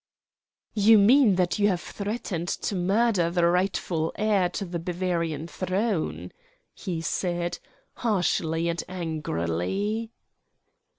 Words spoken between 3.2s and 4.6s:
the rightful heir